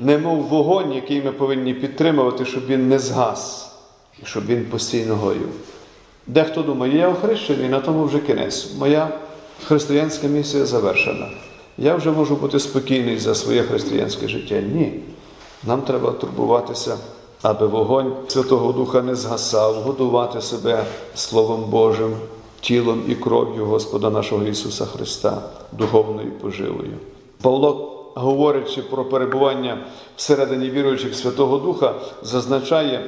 немов 0.00 0.42
вогонь, 0.42 0.92
який 0.92 1.22
ми 1.22 1.32
повинні 1.32 1.74
підтримувати, 1.74 2.44
щоб 2.44 2.66
він 2.66 2.88
не 2.88 2.98
згас, 2.98 3.72
щоб 4.24 4.46
він 4.46 4.64
постійно 4.64 5.16
горів. 5.16 5.48
Дехто 6.26 6.62
думає, 6.62 6.98
я 6.98 7.08
охрещений, 7.08 7.68
на 7.68 7.80
тому 7.80 8.04
вже 8.04 8.18
кінець. 8.18 8.68
Моя 8.78 9.08
християнська 9.66 10.26
місія 10.26 10.66
завершена. 10.66 11.26
Я 11.78 11.94
вже 11.94 12.10
можу 12.10 12.36
бути 12.36 12.60
спокійний 12.60 13.18
за 13.18 13.34
своє 13.34 13.62
християнське 13.62 14.28
життя. 14.28 14.60
Ні. 14.60 14.92
Нам 15.66 15.82
треба 15.82 16.10
турбуватися, 16.10 16.96
аби 17.42 17.66
вогонь 17.66 18.12
Святого 18.28 18.72
Духа 18.72 19.02
не 19.02 19.14
згасав, 19.14 19.74
годувати 19.74 20.40
себе 20.40 20.84
Словом 21.14 21.64
Божим, 21.70 22.16
тілом 22.60 23.02
і 23.08 23.14
кров'ю 23.14 23.64
Господа 23.64 24.10
нашого 24.10 24.44
Ісуса 24.44 24.84
Христа, 24.84 25.42
духовною 25.72 26.30
поживою. 26.30 26.92
Павло, 27.42 27.90
говорячи 28.14 28.82
про 28.82 29.04
перебування 29.04 29.78
всередині 30.16 30.70
віруючих 30.70 31.14
Святого 31.14 31.58
Духа, 31.58 31.94
зазначає, 32.22 33.00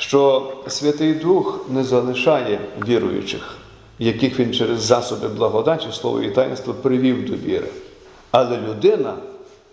що 0.00 0.52
Святий 0.66 1.14
Дух 1.14 1.60
не 1.70 1.84
залишає 1.84 2.60
віруючих, 2.88 3.56
яких 3.98 4.40
він 4.40 4.54
через 4.54 4.80
засоби 4.80 5.28
благодачі, 5.28 5.86
слово 5.92 6.22
і 6.22 6.30
таїнство 6.30 6.74
привів 6.74 7.30
до 7.30 7.36
віри. 7.36 7.68
Але 8.30 8.58
людина 8.68 9.14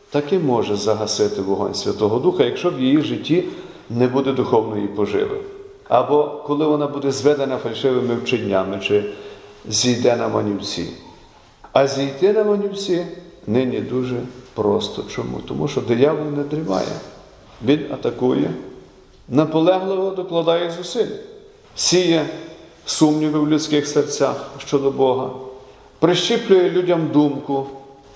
таки 0.10 0.40
може 0.40 0.76
загасити 0.76 1.42
вогонь 1.42 1.74
Святого 1.74 2.20
Духа, 2.20 2.44
якщо 2.44 2.70
в 2.70 2.82
її 2.82 3.02
житті 3.02 3.44
не 3.90 4.08
буде 4.08 4.32
духовної 4.32 4.88
поживи. 4.88 5.38
Або 5.90 6.44
коли 6.48 6.66
вона 6.66 6.88
буде 6.88 7.12
зведена 7.12 7.58
фальшивими 7.58 8.16
вченнями 8.16 8.80
чи 8.80 9.04
зійде 9.70 10.16
на 10.16 10.28
манівці. 10.28 10.90
А 11.74 11.88
зійти 11.88 12.34
на 12.34 12.44
манівці 12.44 13.06
нині 13.48 13.80
дуже 13.80 14.16
просто. 14.54 15.04
Чому? 15.10 15.40
Тому 15.48 15.68
що 15.68 15.82
диявол 15.82 16.26
не 16.38 16.44
тримає. 16.44 16.88
Він 17.66 17.80
атакує, 17.94 18.50
наполегливо 19.30 20.10
докладає 20.10 20.72
зусиль, 20.72 21.16
сіє 21.76 22.26
сумніви 22.86 23.40
в 23.40 23.50
людських 23.50 23.88
серцях 23.88 24.50
щодо 24.58 24.92
Бога, 24.92 25.30
прищіплює 26.00 26.70
людям 26.70 27.10
думку, 27.14 27.68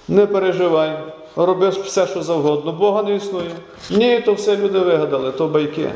не 0.08 0.25
переживай, 0.25 1.00
роби 1.36 1.70
все, 1.70 2.08
що 2.08 2.22
завгодно, 2.24 2.72
Бога 2.72 3.03
не 3.03 3.15
існує. 3.15 3.51
Ні, 3.89 4.20
то 4.20 4.34
все 4.34 4.58
люди 4.58 4.80
вигадали, 4.80 5.32
то 5.32 5.48
байки. 5.48 5.91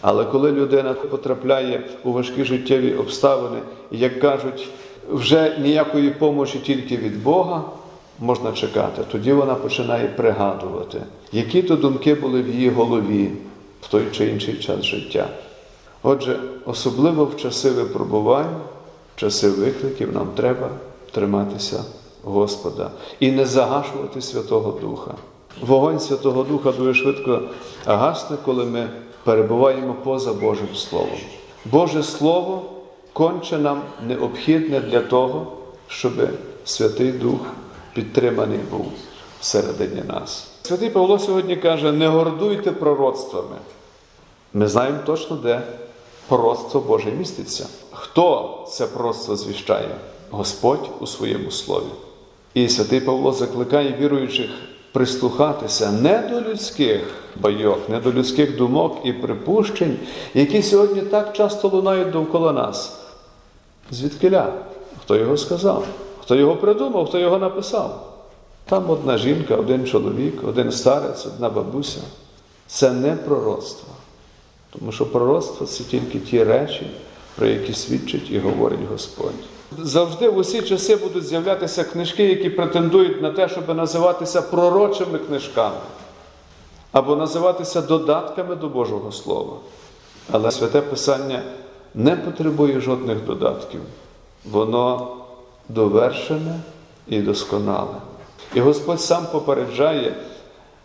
Але 0.00 0.24
коли 0.24 0.52
людина 0.52 0.92
потрапляє 0.92 1.82
у 2.04 2.12
важкі 2.12 2.44
життєві 2.44 2.94
обставини, 2.94 3.58
як 3.90 4.20
кажуть, 4.20 4.68
вже 5.10 5.56
ніякої 5.62 6.10
помочі 6.10 6.58
тільки 6.58 6.96
від 6.96 7.22
Бога 7.22 7.62
можна 8.20 8.52
чекати, 8.52 9.02
тоді 9.12 9.32
вона 9.32 9.54
починає 9.54 10.08
пригадувати, 10.08 11.00
які 11.32 11.62
то 11.62 11.76
думки 11.76 12.14
були 12.14 12.42
в 12.42 12.48
її 12.48 12.70
голові 12.70 13.30
в 13.84 13.88
той 13.88 14.06
чи 14.12 14.26
інший 14.26 14.58
час 14.58 14.84
життя. 14.84 15.28
Отже, 16.02 16.40
особливо 16.66 17.24
в 17.24 17.36
часи 17.36 17.70
випробувань, 17.70 18.60
в 19.16 19.20
часи 19.20 19.48
викликів 19.48 20.12
нам 20.12 20.28
треба 20.36 20.70
триматися 21.10 21.84
Господа 22.22 22.90
і 23.20 23.32
не 23.32 23.46
загашувати 23.46 24.22
Святого 24.22 24.80
Духа. 24.80 25.14
Вогонь 25.60 26.00
Святого 26.00 26.42
Духа 26.42 26.72
дуже 26.72 26.94
швидко 26.94 27.40
гасне, 27.86 28.36
коли 28.44 28.64
ми 28.64 28.88
перебуваємо 29.24 29.94
поза 30.04 30.32
Божим 30.32 30.74
Словом. 30.74 31.18
Боже 31.64 32.02
Слово 32.02 32.62
конче 33.12 33.58
нам 33.58 33.82
необхідне 34.06 34.80
для 34.80 35.00
того, 35.00 35.52
щоб 35.88 36.12
Святий 36.64 37.12
Дух 37.12 37.40
підтриманий 37.94 38.58
був 38.70 38.86
всередині 39.40 40.02
нас. 40.08 40.53
Святий 40.66 40.90
Павло 40.90 41.18
сьогодні 41.18 41.56
каже: 41.56 41.92
не 41.92 42.08
гордуйте 42.08 42.72
пророцтвами. 42.72 43.56
Ми 44.54 44.68
знаємо 44.68 44.98
точно, 45.06 45.36
де 45.36 45.62
пророцтво 46.28 46.80
Боже 46.80 47.10
міститься. 47.10 47.66
Хто 47.92 48.58
це 48.68 48.86
пророцтво 48.86 49.36
звіщає? 49.36 49.88
Господь 50.30 50.90
у 51.00 51.06
своєму 51.06 51.50
слові. 51.50 51.92
І 52.54 52.68
святий 52.68 53.00
Павло 53.00 53.32
закликає 53.32 53.96
віруючих 54.00 54.50
прислухатися 54.92 55.90
не 55.90 56.18
до 56.18 56.50
людських 56.50 57.00
байок, 57.36 57.88
не 57.88 58.00
до 58.00 58.12
людських 58.12 58.56
думок 58.56 58.96
і 59.04 59.12
припущень, 59.12 59.98
які 60.34 60.62
сьогодні 60.62 61.00
так 61.00 61.32
часто 61.32 61.68
лунають 61.68 62.10
довкола 62.10 62.52
нас. 62.52 63.00
Звідкиля? 63.90 64.52
Хто 65.02 65.16
його 65.16 65.36
сказав? 65.36 65.86
Хто 66.22 66.34
його 66.34 66.56
придумав, 66.56 67.06
хто 67.06 67.18
його 67.18 67.38
написав? 67.38 68.13
Там 68.64 68.90
одна 68.90 69.18
жінка, 69.18 69.56
один 69.56 69.86
чоловік, 69.86 70.44
один 70.48 70.72
старець, 70.72 71.26
одна 71.26 71.50
бабуся. 71.50 72.00
Це 72.66 72.92
не 72.92 73.16
пророцтво. 73.16 73.88
Тому 74.70 74.92
що 74.92 75.06
пророцтво 75.06 75.66
це 75.66 75.84
тільки 75.84 76.18
ті 76.18 76.44
речі, 76.44 76.90
про 77.36 77.46
які 77.46 77.72
свідчить 77.72 78.30
і 78.30 78.38
говорить 78.38 78.88
Господь. 78.90 79.32
Завжди 79.78 80.28
в 80.28 80.36
усі 80.36 80.62
часи 80.62 80.96
будуть 80.96 81.26
з'являтися 81.26 81.84
книжки, 81.84 82.24
які 82.24 82.50
претендують 82.50 83.22
на 83.22 83.30
те, 83.30 83.48
щоб 83.48 83.76
називатися 83.76 84.42
пророчими 84.42 85.18
книжками. 85.18 85.76
або 86.92 87.16
називатися 87.16 87.82
додатками 87.82 88.54
до 88.54 88.68
Божого 88.68 89.12
Слова. 89.12 89.56
Але 90.30 90.50
святе 90.50 90.80
Писання 90.80 91.42
не 91.94 92.16
потребує 92.16 92.80
жодних 92.80 93.24
додатків. 93.24 93.80
Воно 94.44 95.16
довершене 95.68 96.60
і 97.08 97.20
досконале. 97.20 97.96
І 98.54 98.60
Господь 98.60 99.00
сам 99.00 99.26
попереджає, 99.32 100.14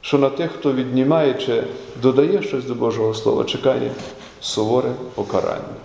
що 0.02 0.18
на 0.18 0.30
тих, 0.30 0.52
хто 0.52 0.74
віднімає 0.74 1.34
чи 1.34 1.64
додає 2.02 2.42
щось 2.42 2.66
до 2.66 2.76
Божого 2.76 3.14
Слова, 3.14 3.44
чекає 3.44 3.92
суворе 4.42 4.92
покарання. 5.16 5.76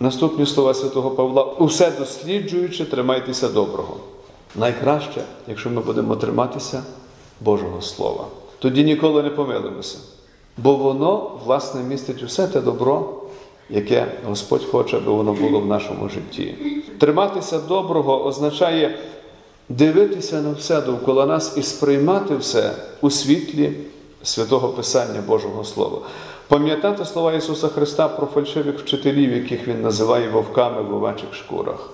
Наступні 0.00 0.46
слова 0.46 0.74
святого 0.74 1.10
Павла: 1.10 1.44
усе 1.44 1.90
досліджуючи, 1.98 2.84
тримайтеся 2.84 3.48
доброго. 3.48 3.96
Найкраще, 4.56 5.22
якщо 5.48 5.70
ми 5.70 5.80
будемо 5.80 6.16
триматися 6.16 6.82
Божого 7.40 7.82
Слова. 7.82 8.24
Тоді 8.58 8.84
ніколи 8.84 9.22
не 9.22 9.30
помилимося. 9.30 9.98
Бо 10.58 10.74
воно, 10.74 11.30
власне, 11.44 11.82
містить 11.82 12.22
усе 12.22 12.46
те 12.46 12.60
добро, 12.60 13.08
яке 13.70 14.06
Господь 14.28 14.64
хоче, 14.64 14.96
аби 14.96 15.12
воно 15.12 15.32
було 15.32 15.60
в 15.60 15.66
нашому 15.66 16.08
житті. 16.08 16.54
Триматися 16.98 17.58
доброго 17.58 18.24
означає 18.24 18.98
дивитися 19.70 20.42
на 20.42 20.52
все 20.52 20.80
довкола 20.80 21.26
нас 21.26 21.56
і 21.56 21.62
сприймати 21.62 22.36
все 22.36 22.72
у 23.00 23.10
світлі 23.10 23.72
святого 24.22 24.68
Писання 24.68 25.20
Божого 25.26 25.64
Слова. 25.64 25.98
Пам'ятати 26.48 27.04
слова 27.04 27.32
Ісуса 27.32 27.68
Христа 27.68 28.08
про 28.08 28.26
фальшивих 28.26 28.78
вчителів, 28.78 29.32
яких 29.32 29.68
Він 29.68 29.82
називає 29.82 30.28
вовками 30.28 30.82
в 30.82 30.94
овечих 30.94 31.34
шкурах. 31.34 31.90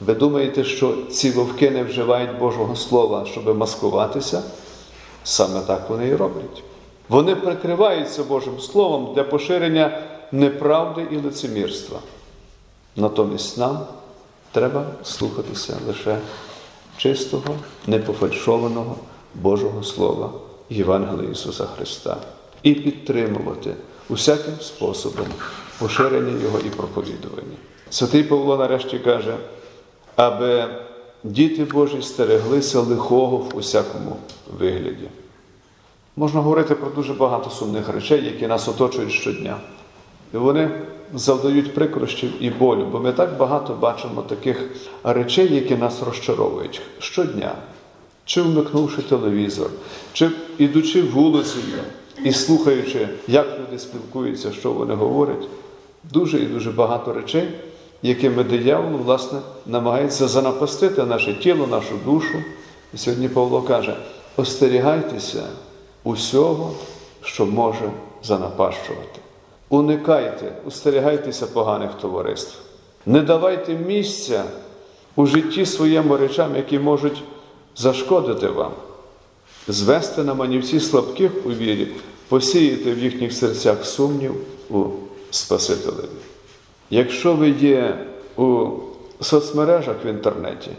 Ви 0.00 0.14
думаєте, 0.14 0.64
що 0.64 0.94
ці 1.10 1.30
вовки 1.30 1.70
не 1.70 1.84
вживають 1.84 2.38
Божого 2.38 2.76
Слова, 2.76 3.26
щоб 3.30 3.56
маскуватися? 3.56 4.42
Саме 5.24 5.60
так 5.60 5.90
вони 5.90 6.08
і 6.08 6.16
роблять. 6.16 6.62
Вони 7.08 7.36
прикриваються 7.36 8.24
Божим 8.24 8.60
Словом 8.60 9.14
для 9.14 9.24
поширення 9.24 10.02
неправди 10.32 11.06
і 11.10 11.16
лицемірства. 11.16 11.98
Натомість 12.96 13.58
нам 13.58 13.78
треба 14.52 14.86
слухатися 15.02 15.76
лише 15.86 16.18
чистого, 16.98 17.54
непофальшованого 17.86 18.96
Божого 19.34 19.82
Слова 19.82 20.30
Євангелія 20.70 21.30
Ісуса 21.30 21.66
Христа 21.66 22.16
і 22.62 22.74
підтримувати 22.74 23.74
усяким 24.08 24.54
способом 24.60 25.26
поширення 25.78 26.42
Його 26.42 26.58
і 26.58 26.70
проповідування. 26.70 27.56
Святий 27.90 28.22
Павло 28.22 28.56
нарешті 28.56 28.98
каже, 28.98 29.36
аби 30.16 30.64
діти 31.24 31.64
Божі 31.64 32.02
стереглися 32.02 32.80
лихого 32.80 33.36
в 33.36 33.56
усякому 33.56 34.16
вигляді. 34.58 35.08
Можна 36.16 36.40
говорити 36.40 36.74
про 36.74 36.90
дуже 36.90 37.14
багато 37.14 37.50
сумних 37.50 37.88
речей, 37.88 38.24
які 38.24 38.46
нас 38.46 38.68
оточують 38.68 39.12
щодня. 39.12 39.56
І 40.34 40.36
вони 40.36 40.70
завдають 41.14 41.74
прикрощів 41.74 42.32
і 42.40 42.50
болю, 42.50 42.86
бо 42.92 43.00
ми 43.00 43.12
так 43.12 43.36
багато 43.36 43.74
бачимо 43.74 44.22
таких 44.22 44.70
речей, 45.04 45.54
які 45.54 45.76
нас 45.76 46.02
розчаровують 46.02 46.80
щодня, 46.98 47.54
чи 48.24 48.42
вмикнувши 48.42 49.02
телевізор, 49.02 49.70
чи 50.12 50.30
ідучи 50.58 51.02
вулицею 51.02 51.78
і 52.24 52.32
слухаючи, 52.32 53.08
як 53.28 53.46
люди 53.46 53.78
спілкуються, 53.78 54.52
що 54.52 54.72
вони 54.72 54.94
говорять, 54.94 55.48
дуже 56.04 56.38
і 56.38 56.46
дуже 56.46 56.70
багато 56.70 57.12
речей, 57.12 57.48
якими 58.02 58.44
диявол, 58.44 59.00
власне, 59.04 59.38
намагається 59.66 60.28
занапастити 60.28 61.04
наше 61.04 61.34
тіло, 61.34 61.66
нашу 61.66 61.94
душу. 62.04 62.42
І 62.94 62.96
сьогодні 62.96 63.28
Павло 63.28 63.62
каже: 63.62 63.96
остерігайтеся 64.36 65.42
усього, 66.04 66.72
що 67.22 67.46
може 67.46 67.90
занапащувати. 68.22 69.20
Уникайте, 69.70 70.52
остерігайтеся 70.66 71.46
поганих 71.46 71.90
товариств. 71.94 72.58
Не 73.06 73.20
давайте 73.20 73.74
місця 73.74 74.44
у 75.16 75.26
житті 75.26 75.66
своєму 75.66 76.16
речам, 76.16 76.56
які 76.56 76.78
можуть 76.78 77.22
зашкодити 77.76 78.48
вам, 78.48 78.72
звести 79.68 80.24
на 80.24 80.34
манівці 80.34 80.80
слабких 80.80 81.32
у 81.46 81.48
вірі, 81.48 81.88
посіяти 82.28 82.92
в 82.92 82.98
їхніх 82.98 83.32
серцях 83.32 83.84
сумнів 83.84 84.34
у 84.70 84.84
Спасителеві. 85.30 86.08
Якщо 86.90 87.34
ви 87.34 87.50
є 87.50 88.06
у 88.36 88.68
соцмережах 89.20 89.96
в 90.04 90.06
інтернеті, 90.06 90.70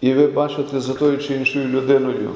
і 0.00 0.12
ви 0.12 0.26
бачите 0.26 0.80
за 0.80 0.92
тою 0.92 1.18
чи 1.18 1.34
іншою 1.34 1.68
людиною 1.68 2.30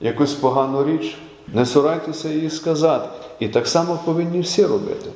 якусь 0.00 0.34
погану 0.34 0.84
річ, 0.84 1.16
не 1.54 1.66
сурайтеся 1.66 2.28
її 2.28 2.50
сказати. 2.50 3.08
І 3.38 3.48
так 3.48 3.68
само 3.68 3.98
повинні 4.04 4.40
всі 4.40 4.66
робити. 4.66 5.10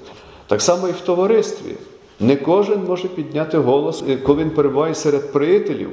Так 0.47 0.63
само 0.63 0.89
і 0.89 0.93
в 0.93 1.01
товаристві. 1.01 1.75
Не 2.21 2.37
кожен 2.37 2.85
може 2.85 3.09
підняти 3.09 3.59
голос, 3.59 4.05
коли 4.23 4.43
він 4.43 4.51
перебуває 4.51 4.95
серед 4.95 5.33
приятелів, 5.33 5.91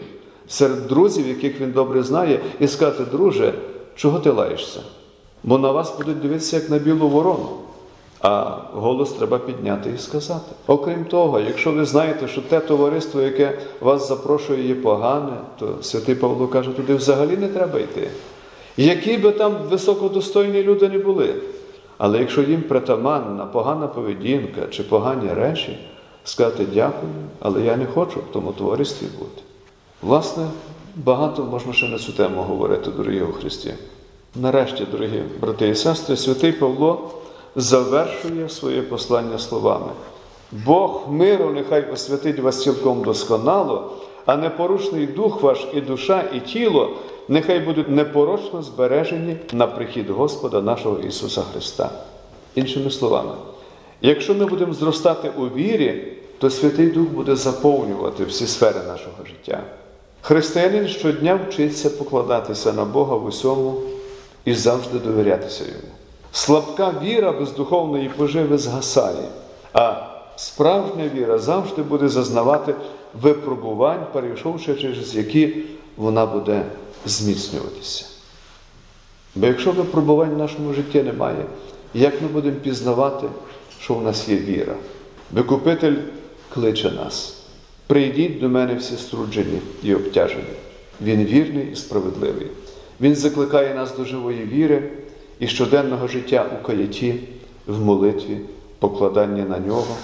серед 0.48 0.88
друзів, 0.88 1.28
яких 1.28 1.62
він 1.62 1.72
добре 1.72 2.04
знає, 2.04 2.40
і 2.60 2.68
сказати, 2.68 3.04
друже, 3.12 3.54
чого 3.96 4.20
ти 4.20 4.30
лаєшся? 4.30 4.80
Бо 5.44 5.58
на 5.58 5.72
вас 5.72 5.98
будуть 5.98 6.22
дивитися 6.22 6.56
як 6.56 6.70
на 6.70 6.78
білу 6.78 7.08
ворону. 7.08 7.50
А 8.22 8.58
голос 8.74 9.12
треба 9.12 9.38
підняти 9.38 9.92
і 9.96 10.00
сказати. 10.00 10.52
Окрім 10.68 11.06
того, 11.06 11.40
якщо 11.40 11.72
ви 11.72 11.86
знаєте, 11.86 12.28
що 12.28 12.42
те 12.42 12.60
товариство, 12.60 13.22
яке 13.22 13.58
вас 13.80 14.08
запрошує, 14.08 14.68
є 14.68 14.76
погане, 14.76 15.34
то 15.60 15.76
святий 15.82 16.16
Павло 16.16 16.48
каже, 16.48 16.70
туди 16.72 16.96
взагалі 16.96 17.38
не 17.38 17.48
треба 17.48 17.80
йти. 17.80 18.08
Які 18.78 19.18
би 19.18 19.32
там 19.32 19.56
високодостойні 19.70 20.64
люди 20.64 20.90
не 20.90 20.98
були. 20.98 21.34
Але 22.04 22.20
якщо 22.20 22.42
їм 22.42 22.62
притаманна 22.62 23.46
погана 23.46 23.88
поведінка 23.88 24.62
чи 24.70 24.84
погані 24.84 25.34
речі, 25.34 25.80
сказати 26.24 26.66
дякую, 26.74 27.14
але 27.40 27.62
я 27.62 27.78
не 27.78 27.86
хочу 27.86 28.20
в 28.20 28.34
тому 28.34 28.52
товаристві 28.52 29.08
бути. 29.20 29.42
Власне, 30.02 30.44
багато 30.96 31.44
можна 31.44 31.74
ще 31.74 31.88
на 31.88 31.98
цю 31.98 32.12
тему 32.12 32.42
говорити, 32.42 32.92
дорогі 32.92 33.22
у 33.22 33.32
Христі. 33.32 33.74
Нарешті, 34.36 34.88
дорогі 34.92 35.24
брати 35.42 35.68
і 35.68 35.76
сестри, 35.76 36.18
святий 36.18 36.52
Павло 36.52 37.10
завершує 37.56 38.50
своє 38.50 38.82
послання 38.82 39.40
словами: 39.40 39.92
Бог 40.52 41.04
миру 41.10 41.52
нехай 41.54 41.92
освятить 41.92 42.40
вас 42.40 42.64
цілком 42.64 43.04
досконало, 43.04 43.92
а 44.26 44.36
непорушний 44.38 45.08
дух 45.08 45.42
ваш 45.42 45.68
і 45.74 45.82
душа, 45.82 46.24
і 46.34 46.40
тіло 46.40 46.90
нехай 47.28 47.60
будуть 47.60 47.90
непорочно 47.90 48.62
збережені 48.62 49.38
на 49.54 49.68
прихід 49.68 50.10
Господа 50.10 50.62
нашого 50.62 51.00
Ісуса 51.00 51.42
Христа. 51.42 51.90
Іншими 52.56 52.92
словами, 52.92 53.32
якщо 54.02 54.34
ми 54.34 54.46
будемо 54.46 54.74
зростати 54.74 55.30
у 55.38 55.42
вірі, 55.42 56.14
то 56.38 56.50
Святий 56.50 56.88
Дух 56.88 57.08
буде 57.08 57.36
заповнювати 57.36 58.26
всі 58.26 58.48
сфери 58.48 58.80
нашого 58.88 59.26
життя. 59.26 59.64
Християнин 60.22 60.88
щодня 60.88 61.40
вчиться 61.48 61.90
покладатися 61.90 62.74
на 62.74 62.86
Бога 62.86 63.16
в 63.16 63.26
усьому 63.26 63.82
і 64.46 64.54
завжди 64.54 65.00
довірятися 65.00 65.64
Йому. 65.64 65.94
Слабка 66.32 66.94
віра 67.04 67.32
без 67.32 67.52
духовної 67.52 68.10
поживи 68.10 68.58
згасає, 68.58 69.28
а 69.74 69.94
справжня 70.36 71.10
віра 71.16 71.38
завжди 71.38 71.82
буде 71.82 72.10
зазнавати 72.10 72.76
випробувань, 73.22 74.06
перейшовши 74.14 74.76
через 74.76 75.16
які 75.16 75.56
вона 75.98 76.26
буде 76.26 76.66
зміцнюватися. 77.06 78.06
Бо 79.36 79.48
якщо 79.48 79.72
випробувань 79.72 80.34
в 80.34 80.38
нашому 80.38 80.74
житті 80.74 81.04
немає, 81.04 81.46
як 81.94 82.22
ми 82.22 82.28
будемо 82.28 82.56
пізнавати, 82.56 83.28
що 83.80 83.94
в 83.94 84.04
нас 84.04 84.30
є 84.30 84.38
віра? 84.38 84.76
Викупитель 85.32 85.96
кличе 86.54 86.92
нас. 86.92 87.38
Прийдіть 87.88 88.40
до 88.40 88.50
мене 88.50 88.76
всі 88.76 88.96
струджені 88.98 89.60
і 89.84 89.96
обтяжені. 89.96 90.44
Він 91.02 91.26
вірний 91.26 91.72
і 91.72 91.76
справедливий. 91.76 92.48
Він 93.02 93.16
закликає 93.16 93.76
нас 93.76 93.98
до 93.98 94.06
живої 94.06 94.44
віри 94.44 94.90
і 95.40 95.48
щоденного 95.48 96.08
життя 96.08 96.50
у 96.60 96.68
каяті, 96.68 97.16
в 97.68 97.82
молитві, 97.82 98.38
покладання 98.80 99.46
на 99.46 99.60
нього, 99.60 99.96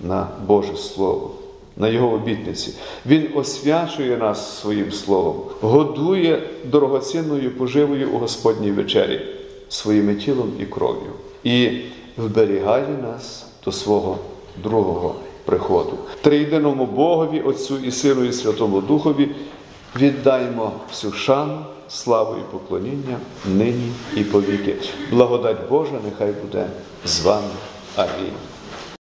на 0.00 0.28
Боже 0.46 0.76
Слово, 0.76 1.34
на 1.76 1.88
Його 1.88 2.08
обітниці. 2.08 2.74
Він 3.06 3.28
освячує 3.34 4.16
нас 4.16 4.60
своїм 4.60 4.92
словом, 4.92 5.36
годує 5.60 6.42
дорогоцінною 6.64 7.50
поживою 7.50 8.10
у 8.10 8.18
Господній 8.18 8.70
вечері 8.70 9.20
своїм 9.68 10.16
тілом 10.16 10.52
і 10.60 10.64
кров'ю 10.64 11.10
і 11.44 11.80
вберігає 12.16 12.98
нас 13.02 13.46
до 13.64 13.72
свого 13.72 14.18
другого 14.62 15.14
приходу. 15.44 15.98
Триєдиному 16.20 16.86
Богові, 16.86 17.40
Отцю 17.40 17.78
і 17.84 17.90
Сину, 17.90 18.24
і 18.24 18.32
Святому 18.32 18.80
Духові 18.80 19.28
віддаймо 19.96 20.72
всю 20.90 21.12
шану, 21.12 21.58
славу 21.88 22.34
і 22.36 22.52
поклоніння 22.52 23.18
нині 23.46 23.92
і 24.16 24.24
повіки. 24.24 24.76
Благодать 25.10 25.68
Божа 25.68 25.98
нехай 26.04 26.32
буде 26.42 26.66
з 27.04 27.20
вами. 27.20 27.50
Амінь. 27.96 28.51